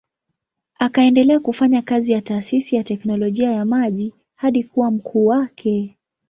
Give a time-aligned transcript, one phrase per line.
[0.79, 5.97] Akaendelea kufanya kazi ya taasisi ya teknolojia ya maji hadi kuwa mkuu wake.